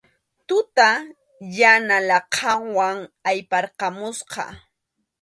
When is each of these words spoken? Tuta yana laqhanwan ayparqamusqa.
Tuta 0.47 0.89
yana 1.57 1.95
laqhanwan 2.09 2.97
ayparqamusqa. 3.29 4.43